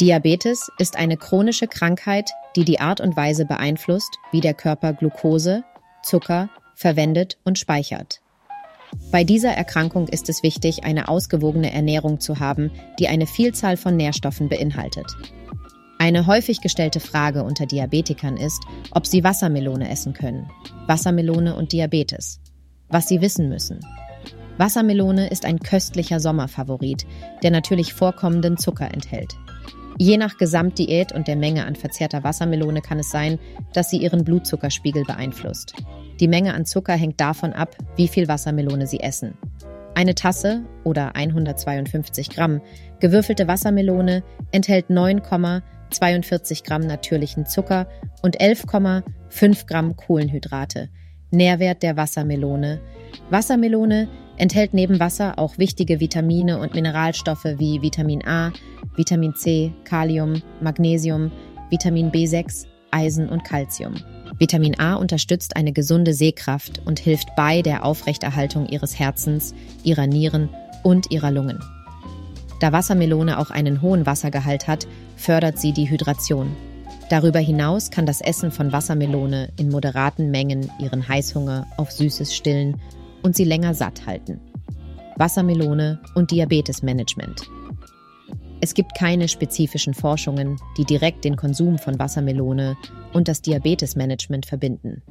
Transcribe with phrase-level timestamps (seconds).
[0.00, 5.62] Diabetes ist eine chronische Krankheit, die die Art und Weise beeinflusst, wie der Körper Glucose,
[6.02, 8.22] Zucker verwendet und speichert.
[9.12, 13.94] Bei dieser Erkrankung ist es wichtig, eine ausgewogene Ernährung zu haben, die eine Vielzahl von
[13.94, 15.04] Nährstoffen beinhaltet.
[15.98, 20.50] Eine häufig gestellte Frage unter Diabetikern ist, ob sie Wassermelone essen können.
[20.86, 22.40] Wassermelone und Diabetes.
[22.88, 23.80] Was sie wissen müssen.
[24.56, 27.04] Wassermelone ist ein köstlicher Sommerfavorit,
[27.42, 29.36] der natürlich vorkommenden Zucker enthält.
[30.02, 33.38] Je nach Gesamtdiät und der Menge an verzehrter Wassermelone kann es sein,
[33.74, 35.74] dass sie ihren Blutzuckerspiegel beeinflusst.
[36.20, 39.34] Die Menge an Zucker hängt davon ab, wie viel Wassermelone sie essen.
[39.94, 42.62] Eine Tasse oder 152 Gramm
[42.98, 44.22] gewürfelte Wassermelone
[44.52, 47.86] enthält 9,42 Gramm natürlichen Zucker
[48.22, 50.88] und 11,5 Gramm Kohlenhydrate.
[51.30, 52.80] Nährwert der Wassermelone.
[53.28, 54.08] Wassermelone
[54.40, 58.52] enthält neben Wasser auch wichtige Vitamine und Mineralstoffe wie Vitamin A,
[58.96, 61.30] Vitamin C, Kalium, Magnesium,
[61.68, 63.94] Vitamin B6, Eisen und Calcium.
[64.38, 70.48] Vitamin A unterstützt eine gesunde Sehkraft und hilft bei der Aufrechterhaltung ihres Herzens, ihrer Nieren
[70.82, 71.60] und ihrer Lungen.
[72.60, 76.56] Da Wassermelone auch einen hohen Wassergehalt hat, fördert sie die Hydration.
[77.10, 82.80] Darüber hinaus kann das Essen von Wassermelone in moderaten Mengen ihren Heißhunger auf Süßes stillen
[83.22, 84.40] und sie länger satt halten.
[85.16, 87.48] Wassermelone und Diabetesmanagement.
[88.62, 92.76] Es gibt keine spezifischen Forschungen, die direkt den Konsum von Wassermelone
[93.12, 95.02] und das Diabetesmanagement verbinden.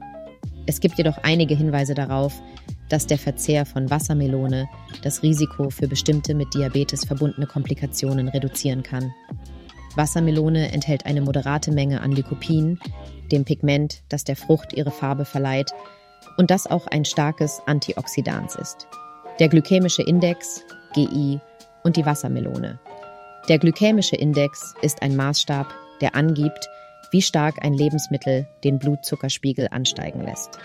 [0.66, 2.42] Es gibt jedoch einige Hinweise darauf,
[2.90, 4.68] dass der Verzehr von Wassermelone
[5.04, 9.14] das Risiko für bestimmte mit Diabetes verbundene Komplikationen reduzieren kann.
[9.96, 12.80] Wassermelone enthält eine moderate Menge an Lycopin,
[13.32, 15.72] dem Pigment, das der Frucht ihre Farbe verleiht
[16.38, 18.88] und das auch ein starkes Antioxidans ist.
[19.40, 21.40] Der glykämische Index, GI
[21.84, 22.80] und die Wassermelone.
[23.48, 25.68] Der glykämische Index ist ein Maßstab,
[26.02, 26.70] der angibt,
[27.12, 30.60] wie stark ein Lebensmittel den Blutzuckerspiegel ansteigen lässt.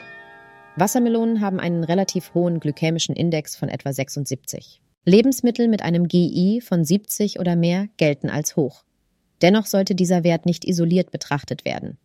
[0.77, 4.81] Wassermelonen haben einen relativ hohen glykämischen Index von etwa 76.
[5.05, 8.85] Lebensmittel mit einem GI von 70 oder mehr gelten als hoch.
[9.43, 11.99] Dennoch sollte dieser Wert nicht isoliert betrachtet werden.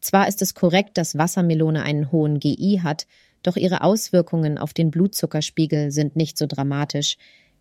[0.00, 3.06] Zwar ist es korrekt, dass Wassermelone einen hohen GI hat,
[3.42, 7.16] doch ihre Auswirkungen auf den Blutzuckerspiegel sind nicht so dramatisch,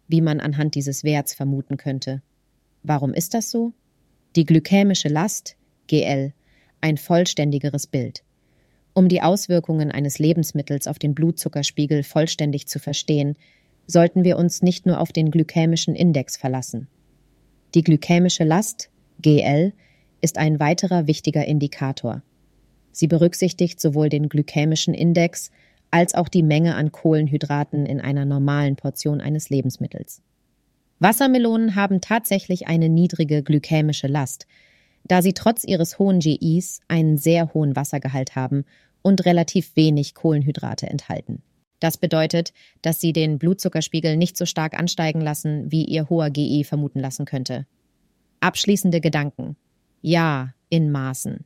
[0.08, 2.22] wie man anhand dieses Werts vermuten könnte.
[2.84, 3.74] Warum ist das so?
[4.36, 6.34] Die glykämische Last, GL,
[6.82, 8.24] ein vollständigeres Bild.
[8.94, 13.36] Um die Auswirkungen eines Lebensmittels auf den Blutzuckerspiegel vollständig zu verstehen,
[13.86, 16.88] sollten wir uns nicht nur auf den glykämischen Index verlassen.
[17.74, 18.90] Die glykämische Last,
[19.22, 19.74] GL,
[20.22, 22.22] ist ein weiterer wichtiger Indikator.
[22.92, 25.52] Sie berücksichtigt sowohl den glykämischen Index
[25.92, 30.22] als auch die Menge an Kohlenhydraten in einer normalen Portion eines Lebensmittels.
[31.00, 34.48] Wassermelonen haben tatsächlich eine niedrige glykämische Last,
[35.04, 38.66] da sie trotz ihres hohen GIs einen sehr hohen Wassergehalt haben
[39.02, 41.44] und relativ wenig Kohlenhydrate enthalten.
[41.80, 46.64] Das bedeutet, dass sie den Blutzuckerspiegel nicht so stark ansteigen lassen, wie ihr hoher GI
[46.64, 47.68] vermuten lassen könnte.
[48.40, 49.56] Abschließende Gedanken.
[50.10, 51.44] Ja, in Maßen.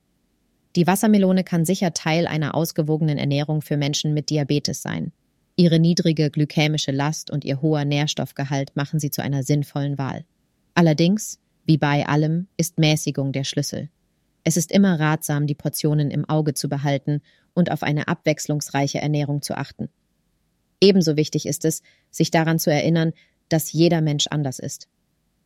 [0.75, 5.13] Die Wassermelone kann sicher Teil einer ausgewogenen Ernährung für Menschen mit Diabetes sein.
[5.55, 10.25] Ihre niedrige glykämische Last und ihr hoher Nährstoffgehalt machen sie zu einer sinnvollen Wahl.
[10.75, 13.89] Allerdings, wie bei allem, ist Mäßigung der Schlüssel.
[14.44, 17.23] Es ist immer ratsam, die Portionen im Auge zu behalten
[17.55, 19.89] und auf eine abwechslungsreiche Ernährung zu achten.
[20.79, 23.13] Ebenso wichtig ist es, sich daran zu erinnern,
[23.50, 24.88] dass jeder Mensch anders ist.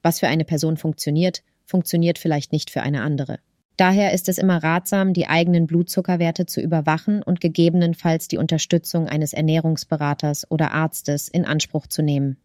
[0.01, 3.39] Was für eine Person funktioniert, funktioniert vielleicht nicht für eine andere.
[3.77, 9.33] Daher ist es immer ratsam, die eigenen Blutzuckerwerte zu überwachen und gegebenenfalls die Unterstützung eines
[9.33, 12.37] Ernährungsberaters oder Arztes in Anspruch zu nehmen.